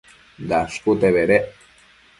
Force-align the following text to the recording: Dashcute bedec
Dashcute 0.51 1.13
bedec 1.13 1.53